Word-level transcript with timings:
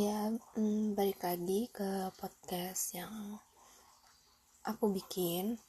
Ya, 0.00 0.32
hmm, 0.56 0.96
balik 0.96 1.20
lagi 1.20 1.68
ke 1.68 2.08
podcast 2.16 2.96
yang 2.96 3.36
aku 4.64 4.96
bikin. 4.96 5.60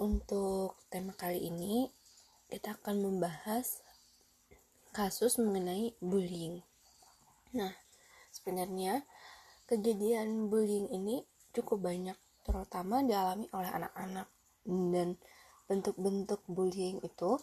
Untuk 0.00 0.80
tema 0.88 1.12
kali 1.12 1.44
ini, 1.44 1.92
kita 2.48 2.80
akan 2.80 3.04
membahas 3.04 3.84
kasus 4.96 5.36
mengenai 5.36 5.92
bullying. 6.00 6.64
Nah, 7.52 7.76
sebenarnya 8.32 9.04
kejadian 9.68 10.48
bullying 10.48 10.88
ini 10.88 11.20
cukup 11.52 11.84
banyak, 11.84 12.16
terutama 12.48 13.04
dialami 13.04 13.44
oleh 13.52 13.68
anak-anak. 13.68 14.32
Dan 14.64 15.20
bentuk-bentuk 15.68 16.48
bullying 16.48 17.04
itu 17.04 17.36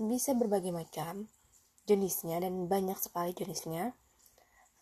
bisa 0.00 0.32
berbagai 0.32 0.72
macam 0.72 1.28
jenisnya 1.84 2.40
dan 2.40 2.72
banyak 2.72 2.96
sekali 2.96 3.36
jenisnya 3.36 3.92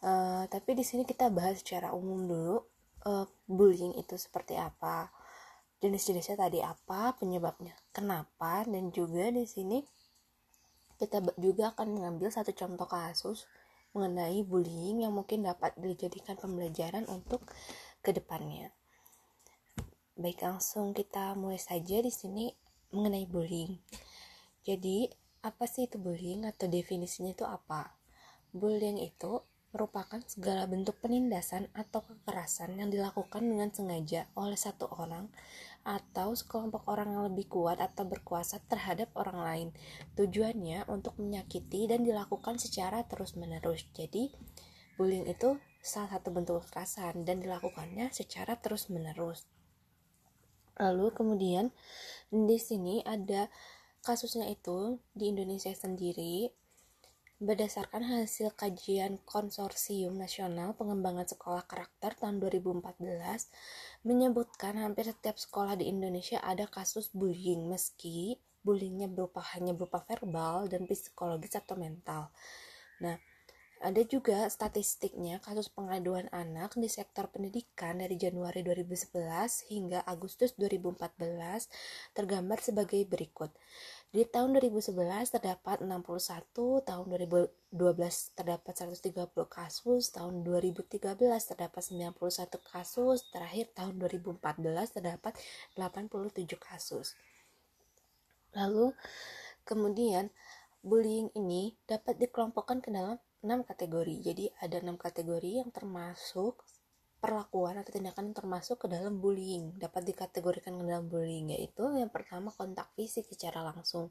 Uh, 0.03 0.51
tapi 0.51 0.75
di 0.75 0.83
sini 0.83 1.07
kita 1.07 1.31
bahas 1.31 1.63
secara 1.63 1.95
umum 1.95 2.27
dulu 2.27 2.59
uh, 3.07 3.27
bullying 3.47 3.95
itu 3.95 4.19
seperti 4.19 4.59
apa, 4.59 5.15
jenis-jenisnya 5.79 6.43
tadi 6.43 6.59
apa, 6.59 7.15
penyebabnya 7.19 7.79
kenapa, 7.95 8.67
dan 8.67 8.91
juga 8.91 9.31
di 9.31 9.47
sini 9.47 9.79
kita 10.99 11.23
juga 11.39 11.75
akan 11.75 11.99
mengambil 11.99 12.31
satu 12.31 12.51
contoh 12.55 12.87
kasus 12.87 13.47
mengenai 13.93 14.43
bullying 14.43 15.07
yang 15.07 15.15
mungkin 15.15 15.47
dapat 15.47 15.75
dijadikan 15.79 16.35
pembelajaran 16.35 17.07
untuk 17.07 17.47
ke 18.03 18.11
depannya. 18.11 18.75
Baik, 20.19 20.43
langsung 20.43 20.95
kita 20.95 21.35
mulai 21.39 21.59
saja 21.59 22.03
di 22.03 22.11
sini 22.11 22.51
mengenai 22.91 23.27
bullying. 23.27 23.79
Jadi, 24.63 25.11
apa 25.43 25.67
sih 25.67 25.91
itu 25.91 25.99
bullying 25.99 26.47
atau 26.47 26.71
definisinya 26.71 27.35
itu 27.35 27.43
apa? 27.43 27.99
Bullying 28.55 29.03
itu 29.03 29.43
merupakan 29.73 30.21
segala 30.29 30.69
bentuk 30.69 31.01
penindasan 31.01 31.73
atau 31.73 32.05
kekerasan 32.05 32.77
yang 32.77 32.93
dilakukan 32.93 33.41
dengan 33.41 33.73
sengaja 33.73 34.29
oleh 34.37 34.57
satu 34.57 34.87
orang 35.01 35.33
atau 35.83 36.37
sekelompok 36.37 36.87
orang 36.87 37.11
yang 37.11 37.23
lebih 37.27 37.49
kuat 37.51 37.81
atau 37.83 38.07
berkuasa 38.07 38.61
terhadap 38.69 39.11
orang 39.19 39.39
lain. 39.41 39.69
Tujuannya 40.15 40.87
untuk 40.87 41.19
menyakiti 41.19 41.91
dan 41.91 42.05
dilakukan 42.05 42.61
secara 42.61 43.03
terus-menerus. 43.09 43.89
Jadi, 43.97 44.31
bullying 45.01 45.27
itu 45.27 45.59
salah 45.83 46.21
satu 46.21 46.31
bentuk 46.31 46.63
kekerasan 46.63 47.27
dan 47.27 47.43
dilakukannya 47.43 48.15
secara 48.15 48.61
terus-menerus. 48.61 49.51
Lalu 50.79 51.11
kemudian 51.17 51.75
di 52.31 52.57
sini 52.57 53.03
ada 53.03 53.51
kasusnya 54.03 54.49
itu 54.49 55.03
di 55.13 55.31
Indonesia 55.31 55.71
sendiri 55.75 56.62
Berdasarkan 57.43 58.07
hasil 58.07 58.55
kajian 58.55 59.19
Konsorsium 59.27 60.15
Nasional 60.15 60.79
Pengembangan 60.79 61.27
Sekolah 61.27 61.67
Karakter 61.67 62.15
tahun 62.15 62.39
2014, 62.39 62.87
menyebutkan 64.07 64.79
hampir 64.79 65.11
setiap 65.11 65.35
sekolah 65.35 65.75
di 65.75 65.91
Indonesia 65.91 66.39
ada 66.39 66.71
kasus 66.71 67.11
bullying 67.11 67.67
meski 67.67 68.39
bullyingnya 68.63 69.11
berupa 69.11 69.43
hanya 69.59 69.75
berupa 69.75 70.07
verbal 70.07 70.71
dan 70.71 70.87
psikologis 70.87 71.59
atau 71.59 71.75
mental. 71.75 72.31
Nah, 73.03 73.19
ada 73.83 73.99
juga 74.07 74.47
statistiknya 74.47 75.43
kasus 75.43 75.67
pengaduan 75.67 76.31
anak 76.31 76.79
di 76.79 76.87
sektor 76.87 77.27
pendidikan 77.27 77.99
dari 77.99 78.15
Januari 78.15 78.63
2011 78.63 79.19
hingga 79.75 80.07
Agustus 80.07 80.55
2014 80.55 81.03
tergambar 82.15 82.63
sebagai 82.63 83.03
berikut. 83.11 83.51
Di 84.15 84.23
tahun 84.23 84.55
2011 84.63 85.35
terdapat 85.35 85.83
61, 85.83 86.87
tahun 86.87 87.05
2012 87.11 88.39
terdapat 88.39 88.75
130 88.79 89.35
kasus, 89.51 90.15
tahun 90.15 90.47
2013 90.47 91.03
terdapat 91.27 91.83
91 91.83 92.63
kasus, 92.63 93.19
terakhir 93.35 93.67
tahun 93.75 93.99
2014 93.99 94.95
terdapat 94.95 95.35
87 95.75 96.55
kasus. 96.55 97.19
Lalu 98.55 98.95
kemudian 99.67 100.31
bullying 100.87 101.35
ini 101.35 101.75
dapat 101.91 102.23
dikelompokkan 102.23 102.79
ke 102.79 102.95
dalam 102.95 103.19
6 103.43 103.69
kategori. 103.69 104.15
Jadi 104.23 104.45
ada 104.63 104.79
6 104.79 104.95
kategori 104.97 105.51
yang 105.61 105.71
termasuk 105.75 106.63
perlakuan 107.23 107.79
atau 107.79 107.95
tindakan 107.95 108.35
yang 108.35 108.39
termasuk 108.43 108.83
ke 108.83 108.87
dalam 108.91 109.23
bullying 109.23 109.79
dapat 109.79 110.03
dikategorikan 110.03 110.75
ke 110.75 110.83
dalam 110.83 111.07
bullying 111.07 111.55
yaitu 111.55 111.87
yang 111.95 112.11
pertama 112.11 112.51
kontak 112.51 112.91
fisik 112.99 113.31
secara 113.31 113.63
langsung 113.63 114.11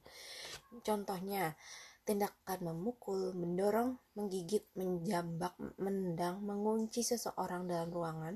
contohnya 0.80 1.60
tindakan 2.02 2.60
memukul, 2.66 3.30
mendorong, 3.38 3.94
menggigit, 4.18 4.66
menjambak, 4.74 5.54
menendang, 5.78 6.42
mengunci 6.42 7.06
seseorang 7.06 7.70
dalam 7.70 7.94
ruangan, 7.94 8.36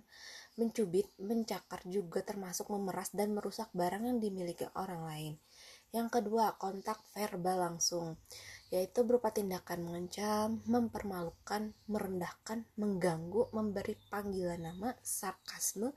mencubit, 0.62 1.09
mencakar 1.17 1.81
juga 1.89 2.22
termasuk 2.22 2.69
memeras 2.69 3.09
dan 3.12 3.33
merusak 3.33 3.73
barang 3.73 4.06
yang 4.06 4.22
dimiliki 4.22 4.69
orang 4.77 5.01
lain. 5.09 5.33
Yang 5.89 6.22
kedua, 6.22 6.53
kontak 6.62 7.01
verbal 7.17 7.57
langsung 7.73 8.22
yaitu 8.74 9.06
berupa 9.06 9.30
tindakan 9.30 9.86
mengancam, 9.86 10.62
mempermalukan, 10.66 11.74
merendahkan, 11.86 12.66
mengganggu, 12.76 13.50
memberi 13.53 13.94
panggilan 14.09 14.62
nama, 14.62 14.98
sarkasme, 15.06 15.94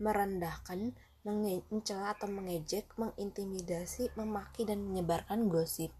merendahkan, 0.00 0.96
mencela 1.26 2.14
atau 2.14 2.30
mengejek, 2.30 2.86
mengintimidasi, 2.96 4.14
memaki 4.14 4.62
dan 4.64 4.86
menyebarkan 4.86 5.50
gosip. 5.50 5.90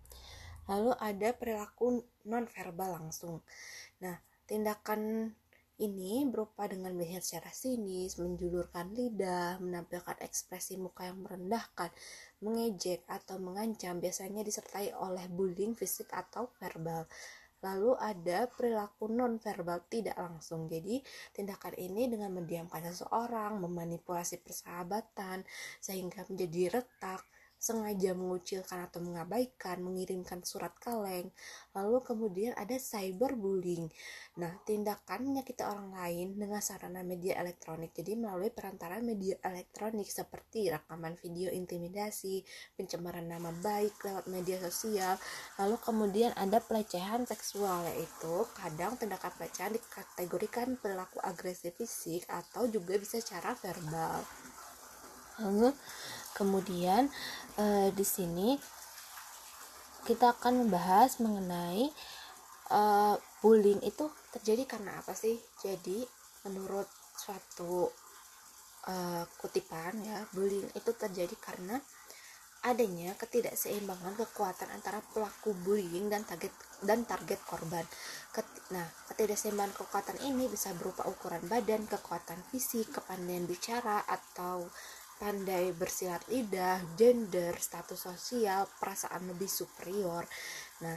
Lalu 0.71 0.94
ada 0.99 1.28
perilaku 1.34 2.03
nonverbal 2.26 3.03
langsung. 3.03 3.43
Nah, 4.03 4.19
tindakan 4.47 5.34
ini 5.76 6.25
berupa 6.25 6.64
dengan 6.64 6.97
melihat 6.97 7.20
secara 7.20 7.53
sinis, 7.53 8.16
menjulurkan 8.16 8.97
lidah, 8.97 9.60
menampilkan 9.60 10.16
ekspresi 10.25 10.81
muka 10.81 11.04
yang 11.04 11.20
merendahkan, 11.20 11.92
mengejek 12.41 13.04
atau 13.04 13.37
mengancam 13.37 14.00
biasanya 14.00 14.41
disertai 14.41 14.97
oleh 14.97 15.28
bullying 15.28 15.76
fisik 15.76 16.09
atau 16.16 16.48
verbal. 16.56 17.04
Lalu 17.64 17.92
ada 17.98 18.48
perilaku 18.48 19.09
non 19.12 19.37
verbal 19.37 19.84
tidak 19.88 20.16
langsung. 20.16 20.69
Jadi, 20.69 21.00
tindakan 21.32 21.76
ini 21.76 22.08
dengan 22.08 22.32
mendiamkan 22.32 22.84
seseorang, 22.84 23.60
memanipulasi 23.60 24.41
persahabatan 24.44 25.44
sehingga 25.81 26.25
menjadi 26.28 26.81
retak, 26.81 27.25
sengaja 27.56 28.12
mengucilkan 28.12 28.84
atau 28.87 29.00
mengabaikan, 29.00 29.81
mengirimkan 29.81 30.44
surat 30.44 30.75
kaleng. 30.83 31.33
Lalu 31.72 31.99
kemudian 32.05 32.53
ada 32.59 32.77
cyberbullying. 32.77 33.89
Nah, 34.37 34.53
tindakan 34.69 35.33
menyakiti 35.33 35.65
orang 35.65 35.94
lain 35.97 36.37
dengan 36.37 36.61
sarana 36.61 37.00
media 37.00 37.41
elektronik. 37.41 37.97
Jadi 37.97 38.19
melalui 38.19 38.53
perantara 38.53 39.00
media 39.00 39.41
elektronik 39.41 40.09
seperti 40.09 40.69
rekaman 40.69 41.17
video 41.17 41.49
intimidasi, 41.49 42.44
pencemaran 42.77 43.25
nama 43.25 43.49
baik 43.65 43.97
lewat 44.05 44.28
media 44.28 44.61
sosial. 44.61 45.17
Lalu 45.56 45.77
kemudian 45.81 46.33
ada 46.37 46.61
pelecehan 46.61 47.25
seksual 47.25 47.88
yaitu 47.93 48.34
kadang 48.56 48.99
tindakan 49.00 49.33
pelecehan 49.37 49.73
dikategorikan 49.73 50.77
perilaku 50.81 51.21
agresif 51.25 51.77
fisik 51.77 52.25
atau 52.28 52.69
juga 52.69 52.97
bisa 52.97 53.21
secara 53.21 53.53
verbal. 53.56 54.25
Lalu 55.37 55.69
kemudian 56.36 57.08
uh, 57.56 57.88
di 57.88 58.04
sini 58.04 58.60
kita 60.04 60.36
akan 60.36 60.69
membahas 60.69 61.19
mengenai 61.19 61.88
uh, 62.70 63.16
bullying 63.41 63.80
itu 63.82 64.06
terjadi 64.36 64.69
karena 64.69 65.00
apa 65.00 65.16
sih? 65.16 65.34
Jadi 65.64 66.05
menurut 66.46 66.87
suatu 67.16 67.90
uh, 68.87 69.25
kutipan 69.40 69.96
ya, 70.05 70.28
bullying 70.37 70.69
itu 70.76 70.90
terjadi 70.94 71.34
karena 71.40 71.81
adanya 72.66 73.14
ketidakseimbangan 73.14 74.19
kekuatan 74.19 74.66
antara 74.75 74.99
pelaku 75.14 75.55
bullying 75.62 76.11
dan 76.11 76.26
target 76.26 76.50
dan 76.82 77.06
target 77.06 77.38
korban. 77.46 77.87
Ket, 78.34 78.46
nah, 78.75 78.87
ketidakseimbangan 79.12 79.75
kekuatan 79.78 80.19
ini 80.26 80.50
bisa 80.50 80.75
berupa 80.75 81.06
ukuran 81.06 81.46
badan, 81.46 81.87
kekuatan 81.87 82.43
fisik, 82.50 82.90
kepandaian 82.90 83.46
bicara 83.46 84.02
atau 84.06 84.66
pandai 85.16 85.72
bersilat 85.72 86.22
lidah, 86.28 86.80
gender, 86.94 87.56
status 87.56 88.06
sosial, 88.08 88.68
perasaan 88.80 89.28
lebih 89.32 89.48
superior. 89.48 90.24
Nah, 90.84 90.96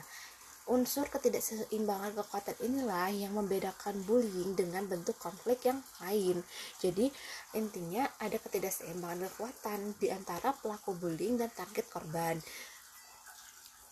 unsur 0.70 1.10
ketidakseimbangan 1.10 2.14
kekuatan 2.14 2.54
inilah 2.62 3.10
yang 3.10 3.34
membedakan 3.34 4.06
bullying 4.06 4.54
dengan 4.54 4.86
bentuk 4.86 5.18
konflik 5.18 5.66
yang 5.66 5.82
lain. 6.04 6.46
Jadi, 6.78 7.10
intinya 7.58 8.06
ada 8.22 8.38
ketidakseimbangan 8.38 9.26
kekuatan 9.34 9.98
di 9.98 10.14
antara 10.14 10.54
pelaku 10.54 10.94
bullying 10.94 11.42
dan 11.42 11.50
target 11.50 11.90
korban. 11.90 12.38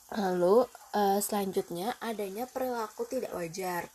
Lalu 0.07 0.63
uh, 0.95 1.19
selanjutnya 1.19 1.91
adanya 1.99 2.47
perilaku 2.47 3.03
tidak 3.03 3.35
wajar, 3.35 3.91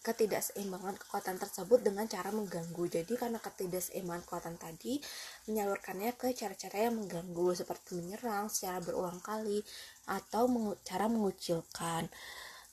ketidakseimbangan 0.00 0.96
kekuatan 0.96 1.36
tersebut 1.36 1.84
dengan 1.84 2.08
cara 2.08 2.32
mengganggu. 2.32 2.88
Jadi 2.88 3.12
karena 3.20 3.36
ketidakseimbangan 3.36 4.24
kekuatan 4.24 4.56
tadi 4.56 4.96
menyalurkannya 5.44 6.16
ke 6.16 6.32
cara-cara 6.32 6.88
yang 6.88 6.96
mengganggu 7.04 7.52
seperti 7.52 8.00
menyerang 8.00 8.48
secara 8.48 8.80
berulang 8.80 9.20
kali 9.20 9.60
atau 10.08 10.48
mengu 10.48 10.72
cara 10.88 11.04
mengucilkan. 11.12 12.08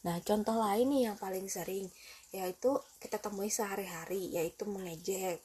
Nah, 0.08 0.16
contoh 0.24 0.56
lain 0.56 0.88
nih 0.88 1.02
yang 1.12 1.18
paling 1.20 1.52
sering 1.52 1.92
yaitu 2.30 2.78
kita 3.02 3.18
temui 3.18 3.50
sehari-hari 3.50 4.32
yaitu 4.32 4.64
mengejek, 4.64 5.42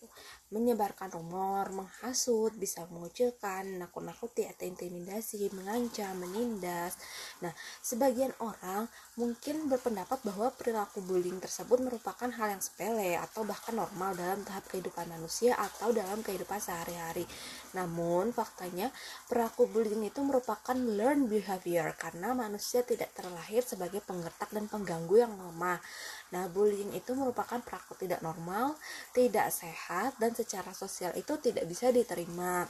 menyebarkan 0.54 1.10
rumor, 1.10 1.66
menghasut, 1.74 2.54
bisa 2.54 2.86
mengucilkan, 2.86 3.66
nakut-nakuti 3.82 4.46
atau 4.46 4.62
intimidasi, 4.70 5.50
mengancam, 5.50 6.14
menindas. 6.22 6.94
Nah, 7.42 7.50
sebagian 7.82 8.30
orang 8.38 8.86
mungkin 9.18 9.66
berpendapat 9.66 10.22
bahwa 10.22 10.54
perilaku 10.54 11.02
bullying 11.02 11.42
tersebut 11.42 11.82
merupakan 11.82 12.30
hal 12.30 12.54
yang 12.54 12.62
sepele 12.62 13.18
atau 13.18 13.42
bahkan 13.42 13.74
normal 13.74 14.14
dalam 14.14 14.46
tahap 14.46 14.70
kehidupan 14.70 15.10
manusia 15.10 15.58
atau 15.58 15.90
dalam 15.90 16.22
kehidupan 16.22 16.62
sehari-hari. 16.62 17.26
Namun, 17.74 18.30
faktanya 18.30 18.94
perilaku 19.26 19.66
bullying 19.66 20.06
itu 20.06 20.22
merupakan 20.22 20.78
learned 20.78 21.26
behavior 21.26 21.90
karena 21.98 22.30
manusia 22.30 22.86
tidak 22.86 23.10
terlahir 23.18 23.66
sebagai 23.66 23.98
penggertak 24.06 24.54
dan 24.54 24.70
pengganggu 24.70 25.26
yang 25.26 25.34
lemah. 25.34 25.82
Nah, 26.30 26.46
bullying 26.46 26.94
itu 26.94 27.10
merupakan 27.18 27.58
perilaku 27.58 27.98
tidak 27.98 28.22
normal, 28.22 28.78
tidak 29.10 29.50
sehat, 29.50 30.14
dan 30.22 30.30
secara 30.44 30.76
sosial 30.76 31.16
itu 31.16 31.40
tidak 31.40 31.64
bisa 31.64 31.88
diterima. 31.88 32.68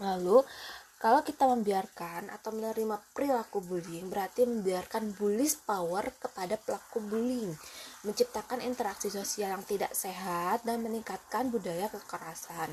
Lalu, 0.00 0.40
kalau 0.96 1.20
kita 1.20 1.44
membiarkan 1.44 2.32
atau 2.32 2.56
menerima 2.56 2.96
perilaku 3.12 3.60
bullying, 3.60 4.08
berarti 4.08 4.48
membiarkan 4.48 5.12
bullies 5.12 5.60
power 5.60 6.08
kepada 6.16 6.56
pelaku 6.56 7.04
bullying, 7.04 7.52
menciptakan 8.08 8.64
interaksi 8.64 9.12
sosial 9.12 9.52
yang 9.52 9.64
tidak 9.68 9.92
sehat, 9.92 10.64
dan 10.64 10.80
meningkatkan 10.80 11.52
budaya 11.52 11.92
kekerasan. 11.92 12.72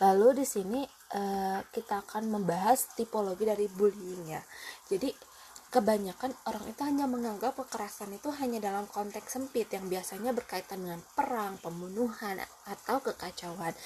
Lalu 0.00 0.40
di 0.40 0.46
sini 0.48 0.80
uh, 1.12 1.60
kita 1.68 2.06
akan 2.08 2.40
membahas 2.40 2.96
tipologi 2.96 3.44
dari 3.44 3.68
bullying 3.68 4.32
ya. 4.32 4.42
Jadi 4.88 5.12
kebanyakan 5.68 6.32
orang 6.48 6.64
itu 6.64 6.80
hanya 6.80 7.04
menganggap 7.04 7.52
kekerasan 7.60 8.16
itu 8.16 8.32
hanya 8.40 8.56
dalam 8.56 8.88
konteks 8.88 9.36
sempit 9.36 9.68
yang 9.68 9.84
biasanya 9.86 10.32
berkaitan 10.32 10.80
dengan 10.80 11.00
perang, 11.12 11.60
pembunuhan, 11.60 12.40
atau 12.64 13.04
kekacauan. 13.04 13.76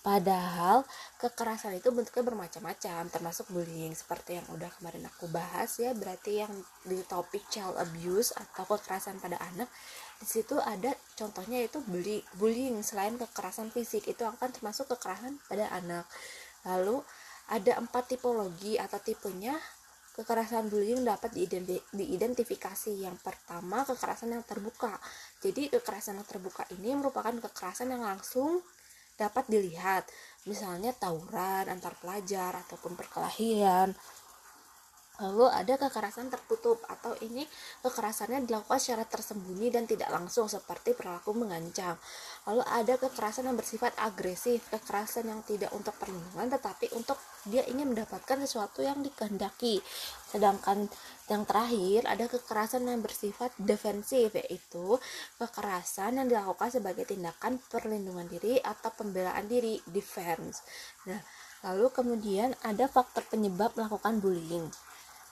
Padahal 0.00 0.88
kekerasan 1.20 1.76
itu 1.76 1.92
bentuknya 1.92 2.24
bermacam-macam, 2.24 3.12
termasuk 3.12 3.52
bullying 3.52 3.92
seperti 3.92 4.40
yang 4.40 4.46
udah 4.48 4.72
kemarin 4.80 5.04
aku 5.04 5.28
bahas 5.28 5.76
ya. 5.76 5.92
Berarti 5.92 6.40
yang 6.40 6.52
di 6.88 7.04
topik 7.04 7.44
child 7.52 7.76
abuse 7.76 8.32
atau 8.32 8.64
kekerasan 8.64 9.20
pada 9.20 9.36
anak 9.52 9.68
di 10.16 10.24
situ 10.24 10.56
ada 10.56 10.96
contohnya 11.12 11.60
itu 11.60 11.84
bully, 11.84 12.24
bullying 12.40 12.80
selain 12.80 13.20
kekerasan 13.20 13.68
fisik 13.68 14.08
itu 14.08 14.24
akan 14.24 14.48
termasuk 14.48 14.88
kekerasan 14.88 15.36
pada 15.44 15.68
anak. 15.76 16.08
Lalu 16.64 17.04
ada 17.52 17.78
empat 17.78 18.16
tipologi 18.16 18.80
atau 18.80 18.96
tipenya 18.98 19.54
Kekerasan 20.16 20.72
bullying 20.72 21.04
dapat 21.04 21.36
diidentifikasi. 21.92 22.92
Yang 22.96 23.20
pertama, 23.20 23.84
kekerasan 23.84 24.32
yang 24.32 24.44
terbuka. 24.48 24.96
Jadi, 25.44 25.68
kekerasan 25.68 26.16
yang 26.16 26.24
terbuka 26.24 26.64
ini 26.72 26.96
merupakan 26.96 27.36
kekerasan 27.36 27.92
yang 27.92 28.00
langsung 28.00 28.64
dapat 29.20 29.44
dilihat. 29.52 30.08
Misalnya 30.48 30.96
tawuran 30.96 31.68
antar 31.68 31.92
pelajar 32.00 32.56
ataupun 32.64 32.96
perkelahian 32.96 33.92
Lalu 35.16 35.48
ada 35.48 35.80
kekerasan 35.80 36.28
tertutup 36.28 36.84
atau 36.84 37.16
ini 37.24 37.48
kekerasannya 37.80 38.44
dilakukan 38.44 38.76
secara 38.76 39.08
tersembunyi 39.08 39.72
dan 39.72 39.88
tidak 39.88 40.12
langsung 40.12 40.44
seperti 40.44 40.92
perilaku 40.92 41.32
mengancam. 41.32 41.96
Lalu 42.44 42.62
ada 42.68 42.94
kekerasan 43.00 43.48
yang 43.48 43.56
bersifat 43.56 43.96
agresif, 43.96 44.68
kekerasan 44.68 45.32
yang 45.32 45.40
tidak 45.48 45.72
untuk 45.72 45.96
perlindungan 45.96 46.52
tetapi 46.52 46.92
untuk 46.92 47.16
dia 47.48 47.64
ingin 47.64 47.96
mendapatkan 47.96 48.44
sesuatu 48.44 48.84
yang 48.84 49.00
dikehendaki. 49.00 49.80
Sedangkan 50.28 50.84
yang 51.32 51.48
terakhir 51.48 52.04
ada 52.04 52.28
kekerasan 52.28 52.84
yang 52.84 53.00
bersifat 53.00 53.56
defensif 53.56 54.36
yaitu 54.36 55.00
kekerasan 55.40 56.20
yang 56.20 56.28
dilakukan 56.28 56.76
sebagai 56.76 57.08
tindakan 57.08 57.56
perlindungan 57.72 58.28
diri 58.28 58.60
atau 58.60 58.92
pembelaan 58.92 59.48
diri, 59.48 59.80
defense. 59.88 60.60
Nah, 61.08 61.24
lalu 61.64 61.88
kemudian 61.88 62.52
ada 62.60 62.84
faktor 62.84 63.24
penyebab 63.32 63.72
melakukan 63.80 64.20
bullying 64.20 64.68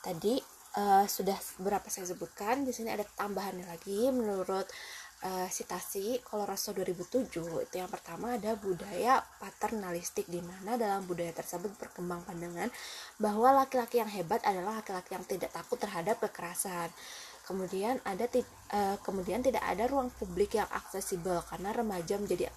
tadi 0.05 0.37
uh, 0.77 1.09
sudah 1.09 1.37
berapa 1.65 1.89
saya 1.89 2.05
sebutkan 2.13 2.69
di 2.69 2.77
sini 2.77 2.93
ada 2.93 3.09
tambahannya 3.17 3.65
lagi 3.65 4.13
menurut 4.13 4.69
uh, 5.25 5.49
Koloroso 6.21 6.77
2007 6.77 7.33
itu 7.65 7.75
yang 7.81 7.89
pertama 7.89 8.37
ada 8.37 8.53
budaya 8.61 9.25
paternalistik 9.41 10.29
di 10.29 10.45
mana 10.45 10.77
dalam 10.77 11.09
budaya 11.09 11.33
tersebut 11.33 11.73
berkembang 11.81 12.21
pandangan 12.29 12.69
bahwa 13.17 13.65
laki-laki 13.65 14.05
yang 14.05 14.13
hebat 14.13 14.45
adalah 14.45 14.85
laki-laki 14.85 15.17
yang 15.17 15.25
tidak 15.25 15.51
takut 15.57 15.81
terhadap 15.81 16.21
kekerasan. 16.21 16.93
Kemudian 17.45 18.01
ada 18.09 18.25
uh, 18.25 18.97
kemudian 19.05 19.45
tidak 19.45 19.65
ada 19.65 19.85
ruang 19.85 20.09
publik 20.17 20.57
yang 20.57 20.69
aksesibel 20.73 21.45
karena 21.45 21.77
remaja 21.77 22.17
menjadi 22.17 22.49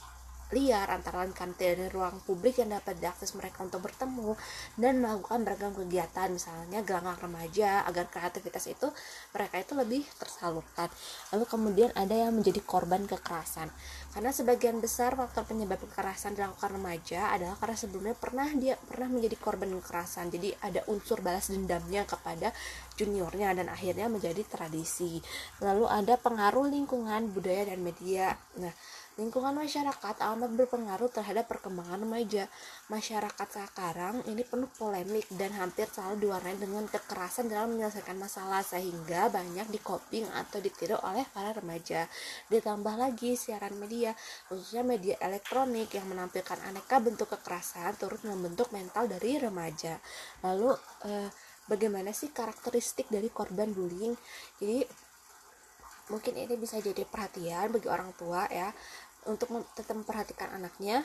liar 0.55 0.87
antara 0.87 1.27
lain 1.27 1.35
kan 1.35 1.51
dari 1.59 1.91
ruang 1.91 2.23
publik 2.23 2.63
yang 2.63 2.71
dapat 2.71 2.95
diakses 3.03 3.35
mereka 3.35 3.67
untuk 3.67 3.83
bertemu 3.83 4.31
dan 4.79 5.03
melakukan 5.03 5.43
beragam 5.43 5.75
kegiatan 5.75 6.31
misalnya 6.31 6.79
gelanggang 6.87 7.19
remaja 7.19 7.83
agar 7.83 8.07
kreativitas 8.07 8.71
itu 8.71 8.87
mereka 9.35 9.59
itu 9.59 9.73
lebih 9.75 10.07
tersalurkan. 10.15 10.87
Lalu 11.35 11.45
kemudian 11.51 11.91
ada 11.99 12.15
yang 12.15 12.31
menjadi 12.31 12.63
korban 12.63 13.03
kekerasan. 13.03 13.67
Karena 14.15 14.31
sebagian 14.33 14.79
besar 14.79 15.13
faktor 15.13 15.45
penyebab 15.45 15.83
kekerasan 15.83 16.33
dilakukan 16.33 16.79
remaja 16.79 17.35
adalah 17.35 17.59
karena 17.59 17.77
sebelumnya 17.77 18.15
pernah 18.17 18.47
dia 18.55 18.79
pernah 18.79 19.11
menjadi 19.11 19.35
korban 19.35 19.69
kekerasan. 19.77 20.31
Jadi 20.31 20.55
ada 20.63 20.81
unsur 20.87 21.19
balas 21.19 21.51
dendamnya 21.51 22.07
kepada 22.07 22.55
juniornya 22.95 23.53
dan 23.53 23.67
akhirnya 23.67 24.07
menjadi 24.07 24.41
tradisi. 24.47 25.19
Lalu 25.61 25.85
ada 25.85 26.15
pengaruh 26.17 26.71
lingkungan 26.71 27.29
budaya 27.35 27.69
dan 27.69 27.83
media. 27.83 28.33
Nah 28.57 28.73
Lingkungan 29.17 29.49
masyarakat 29.49 30.21
amat 30.21 30.53
berpengaruh 30.53 31.09
terhadap 31.09 31.49
perkembangan 31.49 32.05
remaja. 32.05 32.45
Masyarakat 32.85 33.49
sekarang 33.49 34.21
ini 34.29 34.45
penuh 34.45 34.69
polemik 34.77 35.25
dan 35.33 35.57
hampir 35.57 35.89
selalu 35.89 36.29
diwarnai 36.29 36.61
dengan 36.61 36.85
kekerasan 36.85 37.49
dalam 37.49 37.73
menyelesaikan 37.73 38.13
masalah 38.13 38.61
sehingga 38.61 39.33
banyak 39.33 39.73
dikoping 39.73 40.29
atau 40.37 40.61
ditiru 40.61 41.01
oleh 41.01 41.25
para 41.33 41.49
remaja. 41.49 42.05
Ditambah 42.53 42.93
lagi 42.93 43.33
siaran 43.33 43.73
media, 43.81 44.13
khususnya 44.53 44.85
media 44.85 45.17
elektronik 45.17 45.89
yang 45.97 46.05
menampilkan 46.05 46.61
aneka 46.69 47.01
bentuk 47.01 47.33
kekerasan 47.33 47.97
turut 47.97 48.21
membentuk 48.21 48.69
mental 48.69 49.09
dari 49.09 49.41
remaja. 49.41 49.97
Lalu 50.45 50.77
eh, 51.09 51.29
bagaimana 51.65 52.13
sih 52.13 52.29
karakteristik 52.29 53.09
dari 53.09 53.33
korban 53.33 53.73
bullying? 53.73 54.13
Jadi 54.61 55.07
mungkin 56.07 56.39
ini 56.39 56.55
bisa 56.55 56.79
jadi 56.79 57.03
perhatian 57.03 57.67
bagi 57.67 57.91
orang 57.91 58.15
tua 58.15 58.47
ya 58.47 58.71
untuk 59.27 59.51
tetap 59.75 59.93
memperhatikan 59.93 60.55
anaknya 60.55 61.03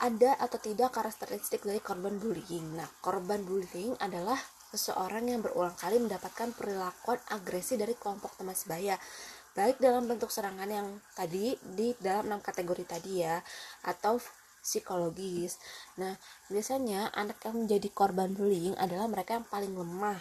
ada 0.00 0.32
atau 0.40 0.56
tidak 0.56 0.96
karakteristik 0.96 1.60
dari 1.60 1.78
korban 1.78 2.16
bullying. 2.16 2.80
Nah, 2.80 2.88
korban 3.04 3.44
bullying 3.44 3.92
adalah 4.00 4.40
seseorang 4.72 5.28
yang 5.28 5.44
berulang 5.44 5.76
kali 5.76 6.00
mendapatkan 6.00 6.56
perilakuan 6.56 7.20
agresi 7.34 7.76
dari 7.76 7.92
kelompok 7.92 8.38
teman 8.40 8.56
sebaya, 8.56 8.96
baik 9.52 9.76
dalam 9.76 10.08
bentuk 10.08 10.32
serangan 10.32 10.70
yang 10.70 10.88
tadi 11.12 11.58
di 11.60 11.92
dalam 12.00 12.32
enam 12.32 12.40
kategori 12.40 12.86
tadi 12.88 13.20
ya, 13.20 13.42
atau 13.84 14.16
psikologis. 14.64 15.60
Nah, 16.00 16.16
biasanya 16.48 17.12
anak 17.12 17.44
yang 17.44 17.66
menjadi 17.66 17.88
korban 17.92 18.32
bullying 18.32 18.72
adalah 18.80 19.04
mereka 19.04 19.36
yang 19.36 19.46
paling 19.52 19.76
lemah 19.76 20.20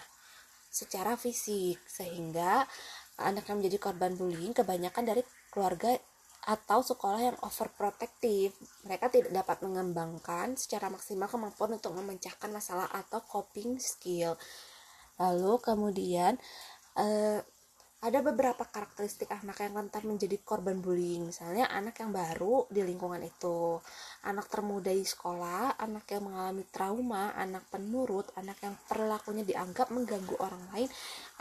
secara 0.67 1.15
fisik, 1.15 1.79
sehingga 1.87 2.67
anak 3.15 3.47
yang 3.47 3.63
menjadi 3.63 3.79
korban 3.79 4.15
bullying 4.19 4.51
kebanyakan 4.51 5.07
dari 5.07 5.21
keluarga 5.51 5.95
atau 6.45 6.79
sekolah 6.79 7.21
yang 7.33 7.37
overprotective. 7.43 8.55
Mereka 8.87 9.11
tidak 9.11 9.31
dapat 9.35 9.57
mengembangkan 9.65 10.55
secara 10.55 10.87
maksimal 10.87 11.27
kemampuan 11.27 11.75
untuk 11.75 11.95
memecahkan 11.95 12.49
masalah 12.51 12.87
atau 12.91 13.19
coping 13.25 13.79
skill. 13.79 14.39
Lalu 15.19 15.59
kemudian 15.59 16.39
eh, 16.95 17.43
ada 17.99 18.23
beberapa 18.23 18.63
karakteristik 18.63 19.27
anak 19.27 19.59
yang 19.59 19.75
rentan 19.75 20.07
menjadi 20.07 20.39
korban 20.39 20.79
bullying. 20.79 21.27
Misalnya 21.27 21.67
anak 21.67 21.99
yang 21.99 22.15
baru 22.15 22.63
di 22.71 22.79
lingkungan 22.79 23.19
itu. 23.19 23.75
Anak 24.23 24.47
termuda 24.47 24.87
di 24.87 25.03
sekolah 25.03 25.75
anak 25.75 26.07
yang 26.07 26.31
mengalami 26.31 26.63
trauma 26.71 27.35
anak 27.35 27.67
penurut 27.67 28.31
anak 28.39 28.55
yang 28.63 28.79
perilakunya 28.87 29.43
dianggap 29.43 29.91
mengganggu 29.91 30.35
orang 30.39 30.63
lain 30.71 30.89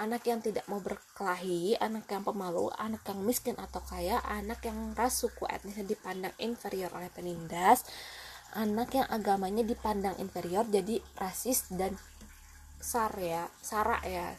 anak 0.02 0.22
yang 0.26 0.38
tidak 0.42 0.66
mau 0.66 0.82
berkelahi 0.82 1.78
anak 1.78 2.10
yang 2.10 2.22
pemalu 2.22 2.70
anak 2.78 3.02
yang 3.06 3.18
miskin 3.22 3.58
atau 3.58 3.82
kaya 3.82 4.22
anak 4.22 4.62
yang 4.62 4.94
ras 4.94 5.22
suku 5.22 5.46
etnisnya 5.50 5.86
dipandang 5.86 6.34
inferior 6.38 6.90
oleh 6.94 7.10
penindas 7.10 7.82
anak 8.54 8.94
yang 8.94 9.06
agamanya 9.10 9.66
dipandang 9.66 10.14
inferior 10.22 10.66
jadi 10.66 11.02
rasis 11.18 11.70
dan 11.74 11.94
sar 12.78 13.14
ya 13.18 13.50
sara 13.62 13.98
ya. 14.06 14.34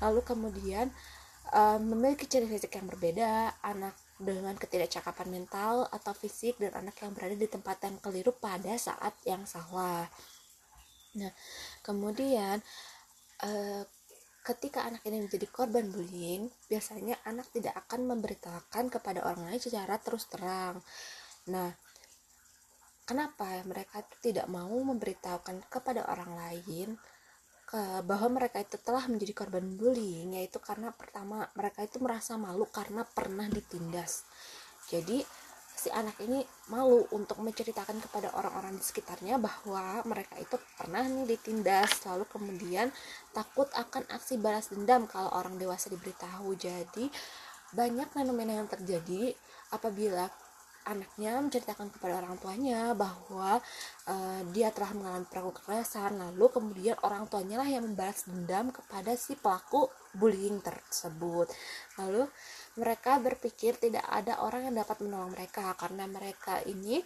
Lalu 0.00 0.20
kemudian 0.24 0.92
uh, 1.52 1.78
memiliki 1.78 2.26
ciri 2.26 2.48
fisik 2.48 2.74
yang 2.78 2.88
berbeda, 2.88 3.60
anak 3.62 3.94
dengan 4.16 4.56
ketidakcakapan 4.56 5.28
mental 5.28 5.84
atau 5.92 6.16
fisik 6.16 6.56
dan 6.56 6.72
anak 6.72 6.96
yang 7.04 7.12
berada 7.12 7.36
di 7.36 7.44
tempat 7.44 7.76
yang 7.84 8.00
keliru 8.00 8.32
pada 8.32 8.72
saat 8.80 9.12
yang 9.28 9.44
salah. 9.44 10.08
Nah, 11.20 11.32
kemudian 11.84 12.64
uh, 13.44 13.82
ketika 14.46 14.86
anak 14.86 15.02
ini 15.04 15.26
menjadi 15.26 15.46
korban 15.50 15.90
bullying, 15.92 16.48
biasanya 16.70 17.20
anak 17.28 17.50
tidak 17.52 17.76
akan 17.86 18.08
memberitahukan 18.16 18.88
kepada 18.88 19.20
orang 19.26 19.50
lain 19.50 19.60
secara 19.60 20.00
terus 20.00 20.30
terang. 20.30 20.80
Nah, 21.52 21.74
kenapa 23.04 23.62
mereka 23.66 24.00
tidak 24.22 24.46
mau 24.46 24.70
memberitahukan 24.70 25.66
kepada 25.68 26.06
orang 26.08 26.32
lain 26.34 26.96
bahwa 28.06 28.38
mereka 28.38 28.62
itu 28.62 28.78
telah 28.78 29.10
menjadi 29.10 29.34
korban 29.34 29.66
bullying 29.74 30.38
yaitu 30.38 30.62
karena 30.62 30.94
pertama 30.94 31.50
mereka 31.58 31.82
itu 31.82 31.98
merasa 31.98 32.38
malu 32.38 32.66
karena 32.70 33.02
pernah 33.02 33.50
ditindas. 33.50 34.22
Jadi 34.86 35.26
si 35.76 35.92
anak 35.92 36.16
ini 36.24 36.40
malu 36.72 37.04
untuk 37.12 37.36
menceritakan 37.44 38.00
kepada 38.00 38.32
orang-orang 38.32 38.80
di 38.80 38.82
sekitarnya 38.82 39.36
bahwa 39.36 40.00
mereka 40.08 40.40
itu 40.40 40.56
pernah 40.78 41.04
nih 41.04 41.36
ditindas 41.36 42.00
lalu 42.08 42.24
kemudian 42.32 42.88
takut 43.36 43.68
akan 43.76 44.08
aksi 44.08 44.40
balas 44.40 44.72
dendam 44.72 45.04
kalau 45.04 45.28
orang 45.36 45.60
dewasa 45.60 45.92
diberitahu 45.92 46.56
jadi 46.56 47.12
banyak 47.76 48.08
fenomena 48.08 48.56
yang 48.56 48.70
terjadi 48.72 49.36
apabila 49.68 50.32
anaknya 50.86 51.42
menceritakan 51.42 51.90
kepada 51.90 52.22
orang 52.22 52.38
tuanya 52.38 52.94
bahwa 52.94 53.58
uh, 54.06 54.40
dia 54.54 54.70
telah 54.70 54.94
mengalami 54.94 55.26
perilaku 55.26 55.58
kekerasan. 55.58 56.14
Lalu 56.14 56.46
kemudian 56.48 56.96
orang 57.02 57.26
tuanya 57.26 57.60
lah 57.60 57.68
yang 57.68 57.82
membalas 57.84 58.22
dendam 58.24 58.70
kepada 58.70 59.18
si 59.18 59.34
pelaku 59.34 59.90
bullying 60.14 60.62
tersebut. 60.62 61.50
Lalu 61.98 62.30
mereka 62.78 63.18
berpikir 63.18 63.76
tidak 63.82 64.06
ada 64.06 64.38
orang 64.46 64.70
yang 64.70 64.78
dapat 64.78 65.02
menolong 65.02 65.34
mereka 65.34 65.74
karena 65.74 66.06
mereka 66.06 66.62
ini 66.64 67.02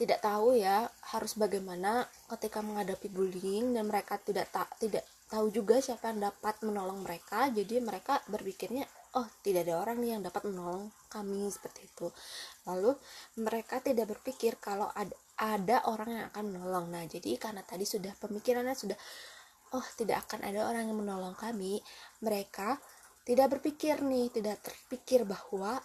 tidak 0.00 0.24
tahu 0.24 0.56
ya 0.56 0.88
harus 1.14 1.36
bagaimana 1.36 2.08
ketika 2.32 2.64
menghadapi 2.64 3.12
bullying 3.12 3.76
dan 3.76 3.86
mereka 3.86 4.16
tidak 4.18 4.48
tak 4.50 4.72
tidak 4.80 5.04
tahu 5.28 5.52
juga 5.52 5.78
siapa 5.78 6.10
yang 6.10 6.32
dapat 6.32 6.64
menolong 6.64 7.04
mereka. 7.04 7.52
Jadi 7.52 7.78
mereka 7.78 8.24
berpikirnya 8.26 8.88
oh 9.12 9.28
tidak 9.44 9.68
ada 9.68 9.76
orang 9.84 10.00
nih 10.00 10.16
yang 10.16 10.22
dapat 10.24 10.48
menolong 10.48 10.88
kami 11.12 11.44
seperti 11.52 11.84
itu. 11.84 12.08
Lalu 12.64 12.96
mereka 13.44 13.84
tidak 13.84 14.08
berpikir 14.16 14.56
kalau 14.56 14.88
ada 14.92 15.12
ada 15.36 15.84
orang 15.88 16.08
yang 16.08 16.24
akan 16.32 16.44
menolong. 16.48 16.86
Nah 16.88 17.04
jadi 17.04 17.36
karena 17.36 17.60
tadi 17.60 17.84
sudah 17.84 18.12
pemikirannya 18.16 18.72
sudah 18.72 18.96
oh 19.76 19.86
tidak 19.96 20.28
akan 20.28 20.44
ada 20.48 20.68
orang 20.68 20.88
yang 20.88 20.98
menolong 21.00 21.36
kami 21.36 21.80
mereka 22.20 22.76
tidak 23.24 23.58
berpikir 23.58 24.00
nih 24.04 24.28
tidak 24.32 24.60
terpikir 24.60 25.24
bahwa 25.24 25.80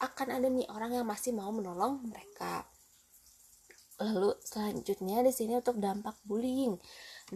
akan 0.00 0.28
ada 0.32 0.48
nih 0.48 0.68
orang 0.72 0.96
yang 0.96 1.06
masih 1.08 1.36
mau 1.36 1.52
menolong 1.52 2.00
mereka. 2.08 2.64
Lalu 4.00 4.32
selanjutnya 4.40 5.20
di 5.20 5.28
sini 5.28 5.60
untuk 5.60 5.76
dampak 5.76 6.16
bullying. 6.24 6.72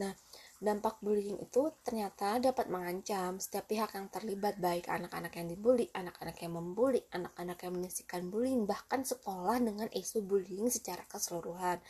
Nah 0.01 0.17
Dampak 0.65 1.05
bullying 1.05 1.37
itu 1.45 1.77
ternyata 1.85 2.41
dapat 2.41 2.73
mengancam 2.73 3.37
setiap 3.37 3.69
pihak 3.69 3.93
yang 3.93 4.09
terlibat 4.09 4.57
baik 4.57 4.89
anak-anak 4.89 5.37
yang 5.37 5.53
dibully, 5.53 5.93
anak-anak 5.93 6.41
yang 6.41 6.57
membuli, 6.57 7.05
anak-anak 7.13 7.59
yang 7.61 7.73
menyaksikan 7.77 8.33
bullying, 8.33 8.65
bahkan 8.65 9.05
sekolah 9.05 9.61
dengan 9.61 9.93
isu 9.93 10.25
bullying 10.25 10.73
secara 10.73 11.05
keseluruhan. 11.05 11.85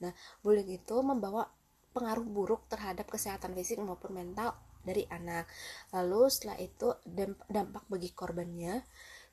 Nah, 0.00 0.16
bullying 0.40 0.72
itu 0.72 0.96
membawa 1.04 1.52
pengaruh 1.92 2.24
buruk 2.24 2.64
terhadap 2.72 3.12
kesehatan 3.12 3.52
fisik 3.52 3.76
maupun 3.84 4.16
mental 4.16 4.56
dari 4.80 5.04
anak. 5.12 5.44
Lalu 5.92 6.32
setelah 6.32 6.56
itu 6.64 6.96
dampak 7.44 7.84
bagi 7.92 8.08
korbannya 8.16 8.80